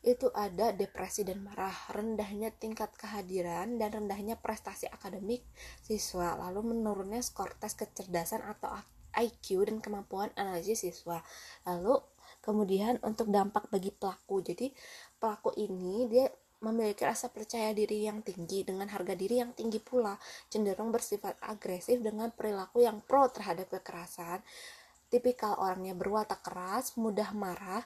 itu 0.01 0.33
ada 0.33 0.73
depresi 0.73 1.21
dan 1.21 1.45
marah, 1.45 1.73
rendahnya 1.93 2.49
tingkat 2.49 2.89
kehadiran 2.97 3.77
dan 3.77 3.93
rendahnya 3.93 4.33
prestasi 4.33 4.89
akademik 4.89 5.45
siswa, 5.85 6.33
lalu 6.41 6.73
menurunnya 6.73 7.21
skor 7.21 7.53
tes 7.61 7.77
kecerdasan 7.77 8.41
atau 8.41 8.73
IQ 9.13 9.69
dan 9.69 9.77
kemampuan 9.77 10.33
analisis 10.33 10.81
siswa. 10.81 11.21
Lalu 11.69 12.01
kemudian 12.41 12.97
untuk 13.05 13.29
dampak 13.29 13.69
bagi 13.69 13.93
pelaku. 13.93 14.41
Jadi 14.41 14.73
pelaku 15.21 15.53
ini 15.61 16.09
dia 16.09 16.25
memiliki 16.61 17.05
rasa 17.05 17.29
percaya 17.33 17.73
diri 17.73 18.05
yang 18.05 18.21
tinggi 18.21 18.61
dengan 18.61 18.85
harga 18.89 19.17
diri 19.17 19.41
yang 19.41 19.53
tinggi 19.53 19.81
pula, 19.81 20.13
cenderung 20.49 20.93
bersifat 20.93 21.37
agresif 21.41 22.01
dengan 22.01 22.29
perilaku 22.29 22.85
yang 22.85 23.01
pro 23.01 23.29
terhadap 23.29 23.69
kekerasan. 23.69 24.41
Tipikal 25.11 25.59
orangnya 25.59 25.91
berwatak 25.97 26.39
keras, 26.45 26.95
mudah 26.95 27.35
marah, 27.35 27.83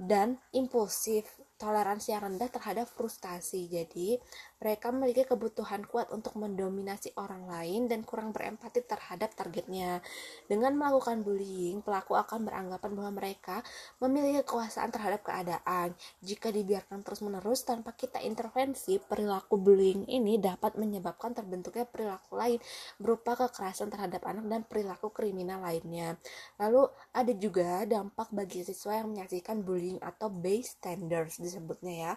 dan 0.00 0.40
impulsif 0.56 1.28
toleransi 1.62 2.10
yang 2.10 2.26
rendah 2.26 2.50
terhadap 2.50 2.90
frustasi. 2.90 3.70
Jadi, 3.70 4.18
mereka 4.62 4.94
memiliki 4.94 5.26
kebutuhan 5.26 5.82
kuat 5.90 6.14
untuk 6.14 6.38
mendominasi 6.38 7.18
orang 7.18 7.50
lain 7.50 7.90
dan 7.90 8.06
kurang 8.06 8.30
berempati 8.30 8.86
terhadap 8.86 9.34
targetnya. 9.34 9.98
Dengan 10.46 10.78
melakukan 10.78 11.26
bullying, 11.26 11.82
pelaku 11.82 12.14
akan 12.14 12.46
beranggapan 12.46 12.94
bahwa 12.94 13.12
mereka 13.18 13.66
memiliki 13.98 14.46
kekuasaan 14.46 14.94
terhadap 14.94 15.26
keadaan. 15.26 15.98
Jika 16.22 16.54
dibiarkan 16.54 17.02
terus-menerus 17.02 17.66
tanpa 17.66 17.90
kita 17.98 18.22
intervensi, 18.22 19.02
perilaku 19.02 19.58
bullying 19.58 20.06
ini 20.06 20.38
dapat 20.38 20.78
menyebabkan 20.78 21.34
terbentuknya 21.34 21.82
perilaku 21.82 22.38
lain 22.38 22.62
berupa 23.02 23.34
kekerasan 23.34 23.90
terhadap 23.90 24.22
anak 24.30 24.46
dan 24.46 24.62
perilaku 24.62 25.10
kriminal 25.10 25.58
lainnya. 25.58 26.14
Lalu, 26.62 26.86
ada 27.10 27.32
juga 27.34 27.82
dampak 27.82 28.30
bagi 28.30 28.62
siswa 28.62 29.02
yang 29.02 29.10
menyaksikan 29.10 29.66
bullying 29.66 29.98
atau 29.98 30.30
bystanders 30.30 31.42
disebutnya 31.42 31.94
ya. 31.98 32.12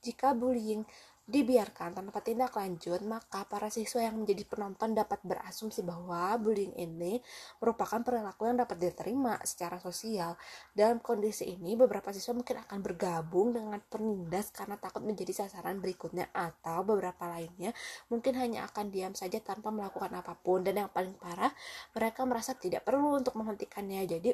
Jika 0.00 0.32
bullying 0.32 0.88
dibiarkan 1.30 1.94
tanpa 1.94 2.18
tindak 2.20 2.52
lanjut, 2.58 2.98
maka 3.06 3.46
para 3.46 3.70
siswa 3.70 4.02
yang 4.02 4.18
menjadi 4.18 4.42
penonton 4.44 4.98
dapat 4.98 5.22
berasumsi 5.22 5.86
bahwa 5.86 6.34
bullying 6.42 6.74
ini 6.74 7.22
merupakan 7.62 8.02
perilaku 8.02 8.50
yang 8.50 8.58
dapat 8.58 8.82
diterima 8.82 9.38
secara 9.46 9.78
sosial. 9.78 10.34
Dalam 10.74 10.98
kondisi 10.98 11.46
ini, 11.46 11.78
beberapa 11.78 12.10
siswa 12.10 12.34
mungkin 12.34 12.58
akan 12.66 12.78
bergabung 12.82 13.54
dengan 13.54 13.78
penindas 13.78 14.50
karena 14.50 14.74
takut 14.76 15.06
menjadi 15.06 15.46
sasaran 15.46 15.78
berikutnya 15.78 16.28
atau 16.34 16.82
beberapa 16.82 17.30
lainnya 17.30 17.70
mungkin 18.10 18.34
hanya 18.34 18.66
akan 18.66 18.90
diam 18.90 19.14
saja 19.14 19.38
tanpa 19.38 19.70
melakukan 19.70 20.10
apa 20.10 20.34
pun 20.34 20.66
dan 20.66 20.82
yang 20.82 20.90
paling 20.90 21.14
parah, 21.14 21.54
mereka 21.94 22.26
merasa 22.26 22.58
tidak 22.58 22.82
perlu 22.82 23.14
untuk 23.22 23.38
menghentikannya. 23.38 24.02
Jadi 24.10 24.30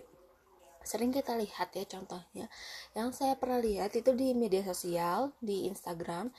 sering 0.87 1.11
kita 1.11 1.35
lihat 1.35 1.75
ya 1.75 1.85
contohnya. 1.85 2.47
Yang 2.95 3.09
saya 3.21 3.35
pernah 3.35 3.59
lihat 3.59 3.93
itu 3.99 4.14
di 4.14 4.33
media 4.33 4.62
sosial 4.62 5.35
di 5.43 5.66
Instagram 5.66 6.31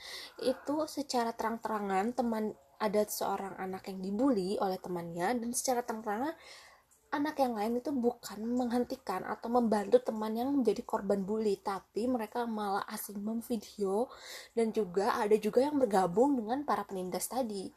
itu 0.42 0.76
secara 0.88 1.36
terang-terangan 1.36 2.16
teman 2.16 2.56
ada 2.78 3.02
seorang 3.04 3.58
anak 3.58 3.90
yang 3.90 3.98
dibully 4.00 4.56
oleh 4.58 4.78
temannya 4.78 5.34
dan 5.38 5.50
secara 5.52 5.82
terang-terangan 5.82 6.34
anak 7.08 7.40
yang 7.40 7.56
lain 7.56 7.80
itu 7.80 7.88
bukan 7.88 8.36
menghentikan 8.44 9.24
atau 9.24 9.48
membantu 9.48 9.96
teman 10.04 10.36
yang 10.36 10.52
menjadi 10.52 10.84
korban 10.84 11.24
bully 11.24 11.56
tapi 11.56 12.04
mereka 12.04 12.44
malah 12.44 12.84
asing 12.92 13.16
memvideo 13.24 14.12
dan 14.52 14.70
juga 14.76 15.16
ada 15.16 15.34
juga 15.40 15.64
yang 15.64 15.80
bergabung 15.80 16.36
dengan 16.36 16.62
para 16.68 16.84
penindas 16.84 17.32
tadi. 17.32 17.72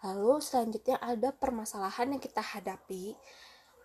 Lalu 0.00 0.40
selanjutnya 0.40 0.96
ada 0.96 1.28
permasalahan 1.28 2.16
yang 2.16 2.22
kita 2.24 2.40
hadapi 2.40 3.12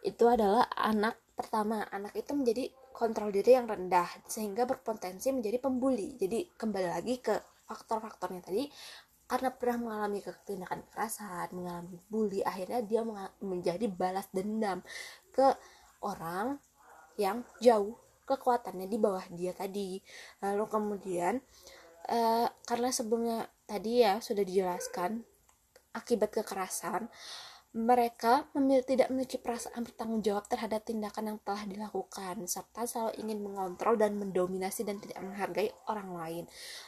itu 0.06 0.24
adalah 0.30 0.70
anak 0.80 1.20
pertama 1.36 1.84
anak 1.92 2.16
itu 2.16 2.32
menjadi 2.32 2.72
kontrol 2.96 3.30
diri 3.30 3.60
yang 3.60 3.68
rendah 3.68 4.08
sehingga 4.24 4.64
berpotensi 4.64 5.36
menjadi 5.36 5.60
pembuli. 5.60 6.16
Jadi 6.16 6.56
kembali 6.56 6.88
lagi 6.88 7.20
ke 7.20 7.36
faktor-faktornya 7.68 8.42
tadi 8.42 8.64
karena 9.26 9.50
pernah 9.52 9.78
mengalami 9.82 10.22
tindakan 10.46 10.86
kekerasan 10.86 11.50
mengalami 11.50 11.98
bully 12.08 12.46
akhirnya 12.46 12.80
dia 12.86 13.02
menjadi 13.42 13.90
balas 13.90 14.30
dendam 14.30 14.86
ke 15.34 15.50
orang 16.06 16.62
yang 17.18 17.42
jauh 17.58 17.98
kekuatannya 18.26 18.88
di 18.88 18.98
bawah 18.98 19.26
dia 19.34 19.52
tadi. 19.52 20.00
Lalu 20.40 20.66
kemudian 20.70 21.34
uh, 22.10 22.48
karena 22.64 22.90
sebelumnya 22.94 23.50
tadi 23.66 24.06
ya 24.06 24.22
sudah 24.22 24.46
dijelaskan 24.46 25.26
akibat 25.96 26.32
kekerasan 26.32 27.08
mereka 27.76 28.48
memil 28.56 28.88
tidak 28.88 29.12
memiliki 29.12 29.36
perasaan 29.36 29.84
bertanggung 29.84 30.24
jawab 30.24 30.48
terhadap 30.48 30.88
tindakan 30.88 31.36
yang 31.36 31.40
telah 31.44 31.68
dilakukan, 31.68 32.48
serta 32.48 32.88
selalu 32.88 33.20
ingin 33.20 33.44
mengontrol 33.44 34.00
dan 34.00 34.16
mendominasi 34.16 34.88
dan 34.88 35.04
tidak 35.04 35.20
menghargai 35.20 35.76
orang 35.92 36.10
lain. 36.16 36.44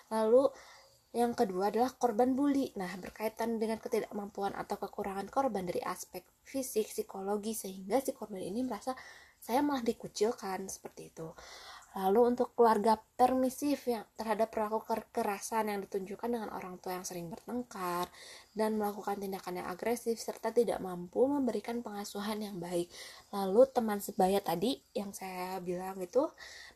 Lalu 0.08 0.48
yang 1.12 1.36
kedua 1.36 1.76
adalah 1.76 1.92
korban 1.92 2.40
bully. 2.40 2.72
Nah, 2.80 2.88
berkaitan 3.04 3.60
dengan 3.60 3.84
ketidakmampuan 3.84 4.56
atau 4.56 4.80
kekurangan 4.80 5.28
korban 5.28 5.68
dari 5.68 5.84
aspek 5.84 6.24
fisik, 6.48 6.88
psikologi, 6.88 7.52
sehingga 7.52 8.00
si 8.00 8.16
korban 8.16 8.40
ini 8.40 8.64
merasa 8.64 8.96
saya 9.44 9.60
malah 9.60 9.84
dikucilkan 9.84 10.72
seperti 10.72 11.12
itu. 11.12 11.28
Lalu 11.96 12.36
untuk 12.36 12.54
keluarga 12.54 13.00
permisif 13.16 13.88
yang 13.90 14.06
terhadap 14.20 14.52
perilaku 14.52 14.84
kekerasan 14.86 15.72
yang 15.72 15.80
ditunjukkan 15.88 16.30
dengan 16.30 16.50
orang 16.54 16.78
tua 16.78 17.00
yang 17.00 17.08
sering 17.08 17.32
bertengkar 17.32 18.12
dan 18.54 18.76
melakukan 18.76 19.18
tindakan 19.18 19.64
yang 19.64 19.68
agresif 19.72 20.20
serta 20.20 20.54
tidak 20.54 20.78
mampu 20.84 21.26
memberikan 21.26 21.80
pengasuhan 21.82 22.44
yang 22.44 22.60
baik. 22.60 22.92
Lalu 23.34 23.62
teman 23.74 23.98
sebaya 23.98 24.44
tadi 24.44 24.78
yang 24.94 25.10
saya 25.16 25.58
bilang 25.64 25.98
itu 26.04 26.28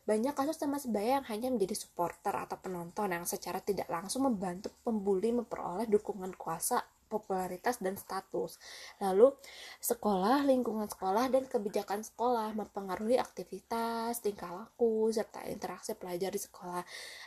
banyak 0.02 0.34
kasus 0.34 0.58
teman 0.58 0.82
sebaya 0.82 1.22
yang 1.22 1.26
hanya 1.30 1.48
menjadi 1.54 1.78
supporter 1.78 2.34
atau 2.34 2.58
penonton 2.58 3.14
yang 3.14 3.22
secara 3.22 3.62
tidak 3.62 3.86
langsung 3.86 4.26
membantu 4.26 4.74
pembuli 4.82 5.30
memperoleh 5.30 5.86
dukungan 5.86 6.34
kuasa 6.34 6.82
popularitas 7.12 7.84
dan 7.84 8.00
status. 8.00 8.56
Lalu 9.04 9.36
sekolah, 9.84 10.48
lingkungan 10.48 10.88
sekolah 10.88 11.28
dan 11.28 11.44
kebijakan 11.44 12.00
sekolah 12.00 12.56
mempengaruhi 12.56 13.20
aktivitas, 13.20 14.24
tingkah 14.24 14.48
laku 14.48 15.12
serta 15.12 15.44
interaksi 15.44 15.92
pelajar 15.92 16.32
di 16.32 16.40
sekolah. 16.40 16.80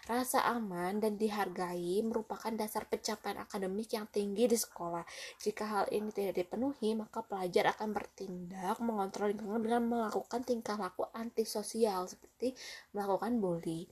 Rasa 0.10 0.50
aman 0.50 0.98
dan 0.98 1.22
dihargai 1.22 2.02
merupakan 2.02 2.50
dasar 2.58 2.90
pencapaian 2.90 3.38
akademik 3.38 3.94
yang 3.94 4.10
tinggi 4.10 4.50
di 4.50 4.58
sekolah. 4.58 5.06
Jika 5.38 5.64
hal 5.70 5.86
ini 5.94 6.10
tidak 6.10 6.42
dipenuhi, 6.42 6.98
maka 6.98 7.22
pelajar 7.22 7.70
akan 7.78 7.94
bertindak 7.94 8.82
mengontrol 8.82 9.30
lingkungan 9.30 9.62
dengan 9.62 9.84
melakukan 9.86 10.42
tingkah 10.42 10.80
laku 10.82 11.06
antisosial 11.14 12.10
seperti 12.10 12.58
melakukan 12.96 13.38
bully. 13.38 13.86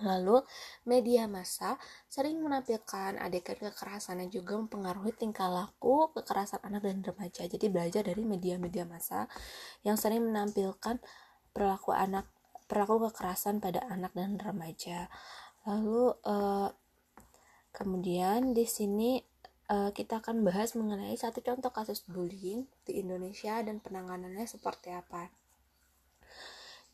Lalu, 0.00 0.42
media 0.88 1.28
massa 1.28 1.76
sering 2.08 2.40
menampilkan 2.40 3.20
adegan 3.20 3.60
kekerasan 3.60 4.24
yang 4.24 4.30
juga 4.32 4.56
mempengaruhi 4.56 5.12
tingkah 5.14 5.48
laku 5.48 6.08
kekerasan 6.16 6.60
anak 6.64 6.88
dan 6.88 7.04
remaja. 7.04 7.44
Jadi 7.44 7.66
belajar 7.68 8.02
dari 8.04 8.24
media-media 8.24 8.88
massa 8.88 9.28
yang 9.84 10.00
sering 10.00 10.24
menampilkan 10.24 10.98
perilaku 11.52 11.92
anak 11.92 12.26
perilaku 12.70 13.10
kekerasan 13.10 13.58
pada 13.58 13.82
anak 13.90 14.14
dan 14.14 14.38
remaja. 14.38 15.10
Lalu 15.66 16.14
uh, 16.24 16.70
kemudian 17.74 18.54
di 18.54 18.64
sini 18.64 19.18
uh, 19.70 19.90
kita 19.90 20.22
akan 20.22 20.46
bahas 20.46 20.78
mengenai 20.78 21.14
satu 21.18 21.42
contoh 21.42 21.74
kasus 21.74 22.06
bullying 22.06 22.70
di 22.86 23.02
Indonesia 23.02 23.58
dan 23.62 23.82
penanganannya 23.82 24.46
seperti 24.46 24.94
apa. 24.94 25.30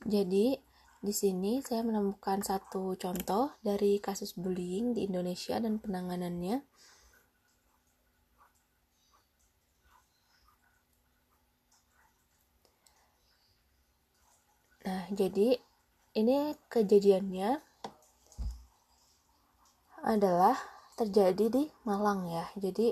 Jadi 0.04 0.56
di 1.06 1.14
sini 1.14 1.62
saya 1.62 1.86
menemukan 1.86 2.42
satu 2.42 2.98
contoh 2.98 3.54
dari 3.62 4.02
kasus 4.02 4.34
bullying 4.34 4.90
di 4.90 5.06
Indonesia 5.06 5.54
dan 5.62 5.78
penanganannya. 5.78 6.66
Nah, 14.86 15.02
jadi 15.14 15.54
ini 16.18 16.58
kejadiannya 16.66 17.62
adalah 20.02 20.58
terjadi 20.98 21.46
di 21.46 21.62
Malang 21.86 22.26
ya. 22.26 22.50
Jadi 22.58 22.90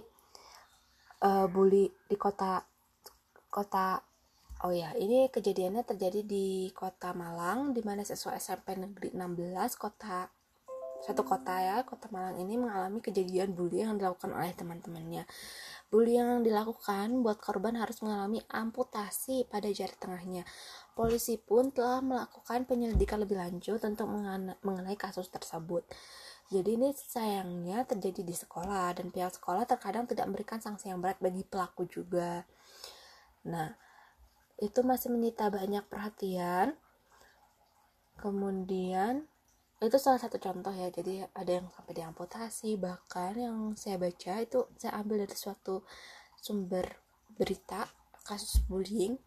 uh, 1.27 1.51
bully 1.51 1.91
di 2.07 2.15
kota 2.15 2.63
kota 3.51 4.14
Oh 4.63 4.71
ya, 4.71 4.95
ini 4.95 5.27
kejadiannya 5.29 5.83
terjadi 5.83 6.23
di 6.23 6.71
kota 6.71 7.11
Malang, 7.11 7.75
di 7.75 7.83
mana 7.83 8.07
siswa 8.07 8.39
SMP 8.39 8.79
Negeri 8.79 9.11
16 9.11 9.75
kota 9.75 10.31
satu 11.05 11.21
kota 11.21 11.53
ya, 11.61 11.85
kota 11.85 12.09
Malang 12.09 12.41
ini 12.41 12.57
mengalami 12.57 13.05
kejadian 13.05 13.53
bully 13.53 13.85
yang 13.85 14.01
dilakukan 14.01 14.33
oleh 14.33 14.57
teman-temannya. 14.57 15.29
Bully 15.93 16.17
yang 16.17 16.41
dilakukan 16.41 17.21
buat 17.21 17.37
korban 17.45 17.77
harus 17.77 18.01
mengalami 18.01 18.41
amputasi 18.49 19.45
pada 19.45 19.69
jari 19.69 19.93
tengahnya. 20.01 20.49
Polisi 20.97 21.37
pun 21.37 21.69
telah 21.77 22.01
melakukan 22.01 22.65
penyelidikan 22.65 23.21
lebih 23.21 23.37
lanjut 23.37 23.85
untuk 23.85 24.09
mengenai 24.65 24.97
kasus 24.97 25.29
tersebut. 25.29 25.85
Jadi 26.49 26.81
ini 26.81 26.97
sayangnya 26.97 27.85
terjadi 27.85 28.25
di 28.25 28.33
sekolah 28.33 28.97
dan 28.97 29.13
pihak 29.13 29.37
sekolah 29.37 29.69
terkadang 29.69 30.09
tidak 30.09 30.25
memberikan 30.25 30.57
sanksi 30.57 30.89
yang 30.89 31.05
berat 31.05 31.21
bagi 31.21 31.45
pelaku 31.45 31.85
juga. 31.85 32.49
Nah, 33.45 33.77
itu 34.63 34.81
masih 34.87 35.11
menyita 35.11 35.51
banyak 35.51 35.83
perhatian. 35.91 36.79
Kemudian 38.15 39.27
itu 39.83 39.97
salah 39.99 40.21
satu 40.23 40.39
contoh 40.39 40.71
ya. 40.71 40.89
Jadi 40.95 41.27
ada 41.27 41.51
yang 41.51 41.67
sampai 41.75 41.95
diamputasi. 41.99 42.79
Bahkan 42.79 43.33
yang 43.35 43.57
saya 43.75 43.99
baca 43.99 44.35
itu 44.39 44.71
saya 44.79 45.03
ambil 45.03 45.27
dari 45.27 45.35
suatu 45.35 45.83
sumber 46.39 46.87
berita 47.35 47.91
kasus 48.23 48.63
bullying 48.65 49.19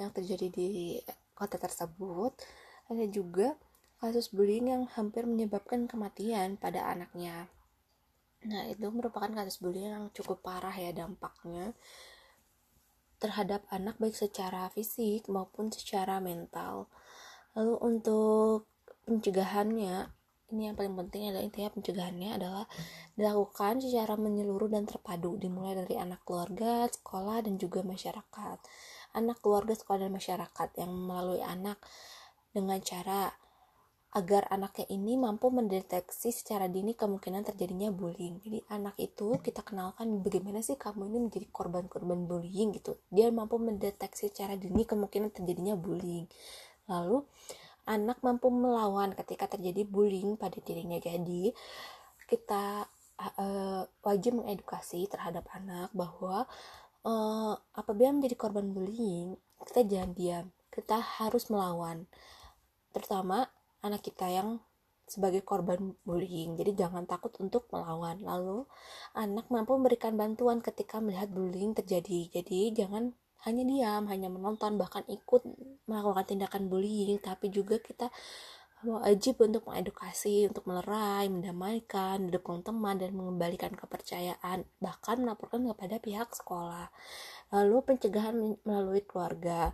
yang 0.00 0.08
terjadi 0.10 0.48
di 0.48 1.00
kota 1.36 1.60
tersebut. 1.60 2.32
Ada 2.88 3.04
juga 3.12 3.54
kasus 4.00 4.32
bullying 4.32 4.72
yang 4.72 4.82
hampir 4.96 5.28
menyebabkan 5.28 5.84
kematian 5.84 6.56
pada 6.56 6.88
anaknya. 6.88 7.48
Nah 8.48 8.64
itu 8.72 8.88
merupakan 8.88 9.28
kasus 9.28 9.60
bullying 9.60 9.92
yang 9.92 10.06
cukup 10.16 10.40
parah 10.40 10.72
ya 10.72 10.96
dampaknya 10.96 11.76
terhadap 13.16 13.64
anak 13.72 13.96
baik 13.96 14.16
secara 14.16 14.68
fisik 14.72 15.28
maupun 15.32 15.72
secara 15.72 16.20
mental. 16.20 16.88
Lalu 17.56 17.74
untuk 17.80 18.68
pencegahannya, 19.08 20.12
ini 20.52 20.62
yang 20.70 20.76
paling 20.78 20.94
penting 20.94 21.32
adalah 21.32 21.42
intinya 21.42 21.70
pencegahannya 21.74 22.30
adalah 22.38 22.64
dilakukan 23.18 23.82
secara 23.82 24.14
menyeluruh 24.14 24.70
dan 24.70 24.86
terpadu 24.86 25.40
dimulai 25.40 25.74
dari 25.74 25.98
anak 25.98 26.22
keluarga, 26.22 26.86
sekolah 26.86 27.42
dan 27.42 27.58
juga 27.58 27.82
masyarakat. 27.82 28.58
Anak 29.16 29.40
keluarga, 29.40 29.74
sekolah 29.74 30.06
dan 30.06 30.12
masyarakat 30.12 30.68
yang 30.76 30.92
melalui 30.92 31.40
anak 31.42 31.80
dengan 32.52 32.78
cara 32.84 33.32
agar 34.16 34.48
anaknya 34.48 34.88
ini 34.88 35.20
mampu 35.20 35.52
mendeteksi 35.52 36.32
secara 36.32 36.72
dini 36.72 36.96
kemungkinan 36.96 37.44
terjadinya 37.52 37.92
bullying. 37.92 38.40
Jadi 38.40 38.64
anak 38.72 38.96
itu 38.96 39.36
kita 39.44 39.60
kenalkan 39.60 40.24
bagaimana 40.24 40.64
sih 40.64 40.80
kamu 40.80 41.04
ini 41.12 41.18
menjadi 41.28 41.46
korban-korban 41.52 42.24
bullying 42.24 42.72
gitu. 42.80 42.96
Dia 43.12 43.28
mampu 43.28 43.60
mendeteksi 43.60 44.32
secara 44.32 44.56
dini 44.56 44.88
kemungkinan 44.88 45.36
terjadinya 45.36 45.76
bullying. 45.76 46.24
Lalu 46.88 47.28
anak 47.84 48.24
mampu 48.24 48.48
melawan 48.48 49.12
ketika 49.12 49.52
terjadi 49.52 49.84
bullying 49.84 50.40
pada 50.40 50.56
dirinya. 50.64 50.96
Jadi 50.96 51.52
kita 52.24 52.88
uh, 53.36 53.84
wajib 54.00 54.40
mengedukasi 54.40 55.04
terhadap 55.12 55.44
anak 55.52 55.92
bahwa 55.92 56.48
uh, 57.04 57.52
apabila 57.76 58.16
menjadi 58.16 58.32
korban 58.32 58.72
bullying, 58.72 59.36
kita 59.60 59.84
jangan 59.84 60.10
diam. 60.16 60.46
Kita 60.72 61.04
harus 61.20 61.52
melawan. 61.52 62.08
Terutama 62.96 63.52
anak 63.86 64.02
kita 64.04 64.26
yang 64.28 64.60
sebagai 65.06 65.46
korban 65.46 65.94
bullying. 66.02 66.58
Jadi 66.58 66.74
jangan 66.74 67.06
takut 67.06 67.30
untuk 67.38 67.70
melawan. 67.70 68.18
Lalu 68.20 68.66
anak 69.14 69.46
mampu 69.48 69.78
memberikan 69.78 70.18
bantuan 70.18 70.58
ketika 70.58 70.98
melihat 70.98 71.30
bullying 71.30 71.72
terjadi. 71.78 72.42
Jadi 72.42 72.74
jangan 72.74 73.14
hanya 73.46 73.62
diam, 73.62 74.10
hanya 74.10 74.26
menonton 74.26 74.74
bahkan 74.74 75.06
ikut 75.06 75.46
melakukan 75.86 76.26
tindakan 76.26 76.66
bullying, 76.66 77.22
tapi 77.22 77.46
juga 77.54 77.78
kita 77.78 78.10
wajib 78.84 79.40
untuk 79.40 79.64
mengedukasi, 79.70 80.50
untuk 80.50 80.66
melerai, 80.68 81.30
mendamaikan, 81.30 82.28
mendukung 82.28 82.60
teman 82.66 82.98
dan 82.98 83.14
mengembalikan 83.14 83.72
kepercayaan, 83.72 84.66
bahkan 84.82 85.22
melaporkan 85.22 85.64
kepada 85.64 85.96
pihak 86.02 86.28
sekolah. 86.34 86.90
Lalu 87.54 87.76
pencegahan 87.86 88.36
melalui 88.66 89.06
keluarga 89.06 89.72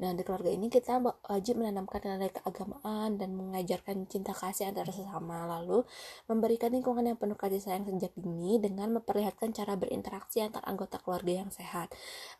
Nah, 0.00 0.16
di 0.16 0.24
keluarga 0.24 0.48
ini 0.48 0.72
kita 0.72 0.96
wajib 1.04 1.60
menanamkan 1.60 2.00
nilai 2.00 2.32
keagamaan 2.32 3.20
dan 3.20 3.36
mengajarkan 3.36 4.08
cinta 4.08 4.32
kasih 4.32 4.72
antara 4.72 4.88
sesama, 4.88 5.44
lalu 5.44 5.84
memberikan 6.24 6.72
lingkungan 6.72 7.04
yang 7.04 7.20
penuh 7.20 7.36
kasih 7.36 7.60
sayang 7.60 7.84
sejak 7.84 8.16
dini 8.16 8.56
dengan 8.56 8.96
memperlihatkan 8.96 9.52
cara 9.52 9.76
berinteraksi 9.76 10.40
antar 10.40 10.64
anggota 10.64 10.96
keluarga 11.04 11.44
yang 11.44 11.52
sehat, 11.52 11.92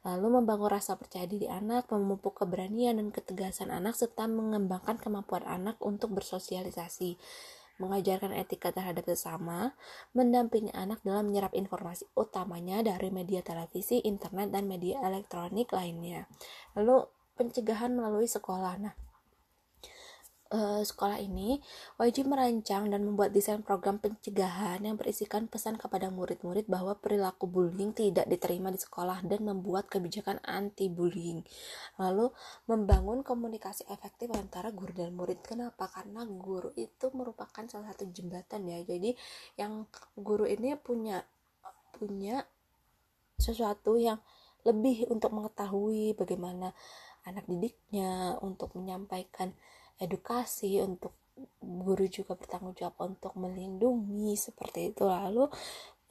lalu 0.08 0.40
membangun 0.40 0.72
rasa 0.72 0.96
percaya 0.96 1.28
diri 1.28 1.52
anak, 1.52 1.92
memupuk 1.92 2.40
keberanian 2.40 2.96
dan 2.96 3.12
ketegasan 3.12 3.68
anak, 3.68 3.92
serta 3.92 4.24
mengembangkan 4.24 4.96
kemampuan 4.96 5.44
anak 5.44 5.76
untuk 5.84 6.16
bersosialisasi. 6.16 7.20
Mengajarkan 7.80 8.36
etika 8.36 8.76
terhadap 8.76 9.08
sesama, 9.08 9.72
mendampingi 10.12 10.68
anak 10.76 11.00
dalam 11.00 11.32
menyerap 11.32 11.56
informasi 11.56 12.04
utamanya 12.12 12.84
dari 12.84 13.08
media 13.08 13.40
televisi, 13.40 14.04
internet, 14.04 14.52
dan 14.52 14.68
media 14.68 15.00
elektronik 15.00 15.72
lainnya. 15.72 16.28
Lalu 16.76 17.08
pencegahan 17.38 17.92
melalui 17.94 18.26
sekolah. 18.26 18.74
Nah, 18.80 18.94
uh, 20.50 20.82
sekolah 20.82 21.22
ini 21.22 21.62
wajib 21.96 22.28
merancang 22.28 22.90
dan 22.90 23.06
membuat 23.06 23.30
desain 23.30 23.62
program 23.62 24.02
pencegahan 24.02 24.82
yang 24.82 24.98
berisikan 24.98 25.46
pesan 25.46 25.78
kepada 25.78 26.10
murid-murid 26.10 26.66
bahwa 26.66 26.98
perilaku 26.98 27.46
bullying 27.46 27.94
tidak 27.94 28.26
diterima 28.26 28.68
di 28.74 28.78
sekolah 28.78 29.22
dan 29.24 29.46
membuat 29.46 29.86
kebijakan 29.88 30.42
anti 30.44 30.90
bullying. 30.90 31.46
Lalu 31.96 32.34
membangun 32.66 33.22
komunikasi 33.22 33.86
efektif 33.88 34.30
antara 34.34 34.74
guru 34.74 34.92
dan 34.92 35.14
murid. 35.14 35.40
Kenapa? 35.46 35.88
Karena 35.88 36.26
guru 36.26 36.74
itu 36.74 37.08
merupakan 37.14 37.64
salah 37.70 37.94
satu 37.94 38.10
jembatan 38.10 38.66
ya. 38.66 38.82
Jadi 38.82 39.14
yang 39.56 39.86
guru 40.18 40.44
ini 40.44 40.74
punya 40.76 41.22
punya 41.94 42.44
sesuatu 43.40 43.96
yang 43.96 44.20
lebih 44.60 45.08
untuk 45.08 45.32
mengetahui 45.32 46.12
bagaimana 46.12 46.76
anak 47.26 47.44
didiknya 47.48 48.38
untuk 48.40 48.72
menyampaikan 48.76 49.52
edukasi 50.00 50.80
untuk 50.80 51.12
guru 51.61 52.04
juga 52.09 52.37
bertanggung 52.37 52.76
jawab 52.76 52.96
untuk 53.16 53.33
melindungi 53.37 54.37
seperti 54.37 54.92
itu. 54.92 55.04
Lalu 55.09 55.48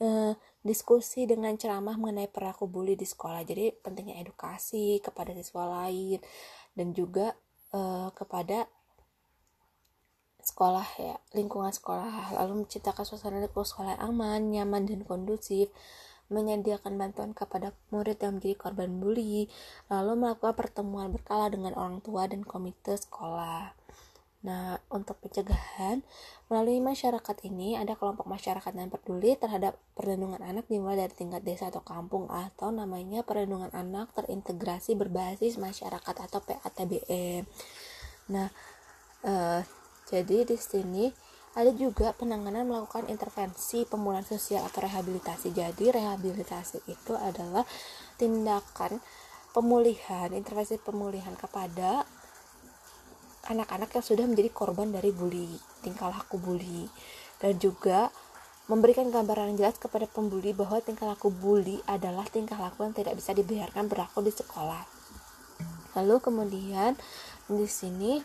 eh, 0.02 0.32
diskusi 0.62 1.26
dengan 1.26 1.54
ceramah 1.54 1.94
mengenai 1.98 2.30
perilaku 2.30 2.66
bully 2.66 2.94
di 2.98 3.06
sekolah. 3.06 3.42
Jadi 3.46 3.74
pentingnya 3.78 4.18
edukasi 4.22 4.98
kepada 5.02 5.34
siswa 5.34 5.86
lain 5.86 6.18
dan 6.74 6.94
juga 6.94 7.34
eh, 7.74 8.08
kepada 8.14 8.66
sekolah 10.40 10.88
ya 10.98 11.14
lingkungan 11.36 11.70
sekolah. 11.70 12.34
Lalu 12.42 12.66
menciptakan 12.66 13.04
suasana 13.06 13.38
lingkungan 13.38 13.68
sekolah 13.68 13.90
yang 13.98 14.02
aman 14.14 14.40
nyaman 14.50 14.82
dan 14.88 15.02
kondusif 15.06 15.70
menyediakan 16.30 16.96
bantuan 16.96 17.34
kepada 17.34 17.74
murid 17.90 18.22
yang 18.22 18.38
menjadi 18.38 18.56
korban 18.56 19.02
bully, 19.02 19.50
lalu 19.90 20.12
melakukan 20.14 20.54
pertemuan 20.54 21.10
berkala 21.10 21.50
dengan 21.50 21.74
orang 21.74 21.98
tua 22.00 22.30
dan 22.30 22.46
komite 22.46 22.94
sekolah. 22.94 23.74
Nah, 24.40 24.80
untuk 24.88 25.20
pencegahan, 25.20 26.00
melalui 26.48 26.80
masyarakat 26.80 27.36
ini 27.44 27.76
ada 27.76 27.92
kelompok 27.92 28.24
masyarakat 28.24 28.72
yang 28.72 28.88
peduli 28.88 29.36
terhadap 29.36 29.76
perlindungan 29.92 30.40
anak 30.40 30.64
dimulai 30.64 30.96
dari 30.96 31.12
tingkat 31.12 31.44
desa 31.44 31.68
atau 31.68 31.84
kampung 31.84 32.24
atau 32.32 32.72
namanya 32.72 33.20
perlindungan 33.20 33.68
anak 33.76 34.16
terintegrasi 34.16 34.96
berbasis 34.96 35.60
masyarakat 35.60 36.16
atau 36.16 36.40
PATBM. 36.40 37.44
Nah, 38.32 38.48
eh, 39.28 39.60
jadi 40.08 40.48
di 40.48 40.56
sini 40.56 41.12
ada 41.50 41.70
juga 41.74 42.14
penanganan 42.14 42.62
melakukan 42.62 43.10
intervensi 43.10 43.82
pemulihan 43.82 44.22
sosial 44.22 44.62
atau 44.62 44.86
rehabilitasi. 44.86 45.50
Jadi 45.50 45.90
rehabilitasi 45.90 46.86
itu 46.86 47.12
adalah 47.18 47.66
tindakan 48.14 49.02
pemulihan, 49.50 50.30
intervensi 50.30 50.78
pemulihan 50.78 51.34
kepada 51.34 52.06
anak-anak 53.50 53.90
yang 53.90 54.04
sudah 54.06 54.24
menjadi 54.30 54.50
korban 54.54 54.94
dari 54.94 55.10
bully, 55.10 55.58
tingkah 55.82 56.06
laku 56.06 56.38
bully, 56.38 56.86
dan 57.42 57.58
juga 57.58 58.14
memberikan 58.70 59.10
gambaran 59.10 59.50
yang 59.50 59.66
jelas 59.66 59.82
kepada 59.82 60.06
pembuli 60.06 60.54
bahwa 60.54 60.78
tingkah 60.78 61.10
laku 61.10 61.34
bully 61.34 61.82
adalah 61.90 62.22
tingkah 62.30 62.54
laku 62.54 62.86
yang 62.86 62.94
tidak 62.94 63.18
bisa 63.18 63.34
dibiarkan 63.34 63.90
berlaku 63.90 64.22
di 64.22 64.30
sekolah. 64.30 64.86
Lalu 65.98 66.22
kemudian 66.22 66.94
di 67.50 67.66
sini 67.66 68.22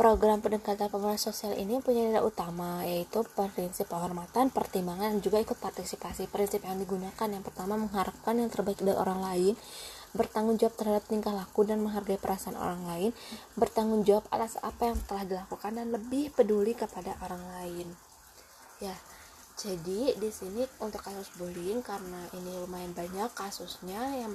program 0.00 0.40
pendekatan 0.40 0.88
pemulihan 0.88 1.20
sosial 1.20 1.52
ini 1.60 1.76
punya 1.84 2.08
nilai 2.08 2.24
utama 2.24 2.80
yaitu 2.88 3.20
prinsip 3.52 3.84
penghormatan, 3.92 4.48
pertimbangan, 4.48 5.12
dan 5.12 5.20
juga 5.20 5.44
ikut 5.44 5.60
partisipasi. 5.60 6.24
Prinsip 6.24 6.64
yang 6.64 6.80
digunakan 6.80 7.28
yang 7.28 7.44
pertama 7.44 7.76
mengharapkan 7.76 8.32
yang 8.40 8.48
terbaik 8.48 8.80
dari 8.80 8.96
orang 8.96 9.20
lain, 9.20 9.60
bertanggung 10.16 10.56
jawab 10.56 10.72
terhadap 10.80 11.04
tingkah 11.04 11.36
laku 11.36 11.68
dan 11.68 11.84
menghargai 11.84 12.16
perasaan 12.16 12.56
orang 12.56 12.80
lain, 12.88 13.10
bertanggung 13.60 14.00
jawab 14.08 14.24
atas 14.32 14.56
apa 14.64 14.88
yang 14.88 14.96
telah 15.04 15.24
dilakukan 15.28 15.72
dan 15.76 15.92
lebih 15.92 16.32
peduli 16.32 16.72
kepada 16.72 17.20
orang 17.20 17.44
lain. 17.60 17.92
Ya, 18.80 18.96
jadi 19.60 20.16
di 20.16 20.30
sini 20.32 20.64
untuk 20.80 21.04
kasus 21.04 21.28
bullying 21.36 21.84
karena 21.84 22.24
ini 22.40 22.56
lumayan 22.56 22.96
banyak 22.96 23.36
kasusnya 23.36 24.16
yang 24.16 24.32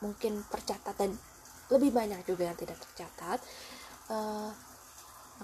mungkin 0.00 0.40
tercatat 0.48 0.96
dan 0.96 1.12
lebih 1.68 1.92
banyak 1.92 2.24
juga 2.24 2.48
yang 2.48 2.56
tidak 2.56 2.80
tercatat. 2.80 3.44
Uh, 4.08 4.48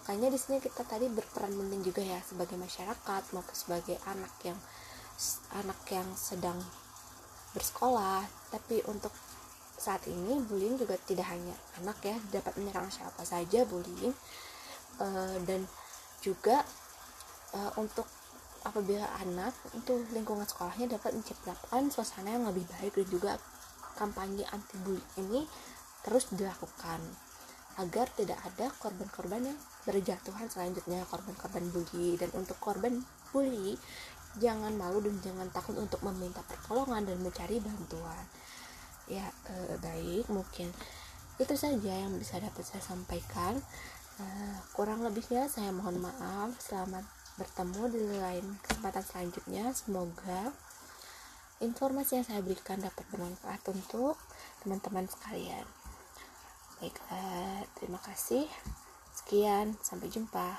makanya 0.00 0.32
di 0.32 0.40
sini 0.40 0.64
kita 0.64 0.80
tadi 0.88 1.12
berperan 1.12 1.52
penting 1.52 1.84
juga 1.84 2.00
ya 2.00 2.16
sebagai 2.24 2.56
masyarakat 2.56 3.22
maupun 3.36 3.52
sebagai 3.52 4.00
anak 4.08 4.32
yang 4.42 4.56
anak 5.60 5.76
yang 5.92 6.08
sedang 6.16 6.56
bersekolah. 7.52 8.24
Tapi 8.48 8.80
untuk 8.88 9.12
saat 9.76 10.00
ini 10.08 10.40
bullying 10.44 10.80
juga 10.80 10.96
tidak 11.04 11.28
hanya 11.28 11.52
anak 11.80 12.00
ya 12.00 12.16
dapat 12.32 12.56
menyerang 12.56 12.88
siapa 12.88 13.22
saja 13.28 13.68
bullying. 13.68 14.16
Uh, 15.00 15.36
dan 15.44 15.64
juga 16.20 16.64
uh, 17.56 17.72
untuk 17.80 18.04
apabila 18.64 19.08
anak 19.24 19.56
itu 19.72 20.04
lingkungan 20.12 20.44
sekolahnya 20.44 20.96
dapat 20.96 21.16
menciptakan 21.16 21.88
suasana 21.88 22.36
yang 22.36 22.44
lebih 22.44 22.68
baik 22.76 22.92
dan 22.92 23.08
juga 23.08 23.32
kampanye 23.96 24.44
anti 24.52 24.76
bullying 24.84 25.12
ini 25.16 25.48
terus 26.04 26.28
dilakukan 26.32 27.00
agar 27.80 28.08
tidak 28.12 28.36
ada 28.44 28.68
korban-korban 28.80 29.52
yang 29.52 29.58
berjatuhan 29.88 30.48
selanjutnya 30.50 31.04
korban-korban 31.08 31.64
bully. 31.72 32.16
Dan 32.20 32.30
untuk 32.36 32.56
korban 32.60 33.00
bully 33.32 33.76
jangan 34.38 34.70
malu 34.78 35.02
dan 35.02 35.16
jangan 35.24 35.48
takut 35.50 35.74
untuk 35.74 35.98
meminta 36.06 36.44
pertolongan 36.46 37.02
dan 37.02 37.18
mencari 37.18 37.58
bantuan. 37.58 38.24
Ya 39.10 39.26
eh, 39.50 39.74
baik 39.80 40.30
mungkin 40.30 40.70
itu 41.40 41.54
saja 41.56 41.92
yang 41.96 42.14
bisa 42.20 42.38
dapat 42.38 42.62
saya 42.62 42.84
sampaikan. 42.84 43.58
Eh, 44.20 44.56
kurang 44.76 45.02
lebihnya 45.02 45.48
saya 45.48 45.72
mohon 45.72 45.98
maaf. 45.98 46.54
Selamat 46.60 47.02
bertemu 47.40 47.82
di 47.88 48.02
lain 48.20 48.46
kesempatan 48.62 49.02
selanjutnya. 49.02 49.64
Semoga 49.72 50.52
informasi 51.60 52.20
yang 52.20 52.26
saya 52.28 52.40
berikan 52.44 52.80
dapat 52.80 53.04
bermanfaat 53.08 53.64
untuk 53.72 54.20
teman-teman 54.60 55.08
sekalian. 55.08 55.64
Baiklah 56.80 57.68
terima 57.76 58.00
kasih 58.00 58.48
sekian 59.20 59.76
sampai 59.84 60.08
jumpa 60.08 60.56